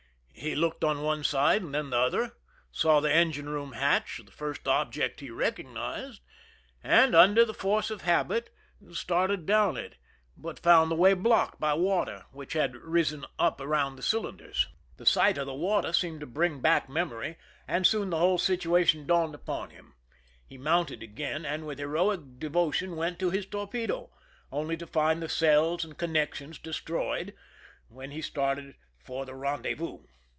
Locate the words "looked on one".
0.55-1.23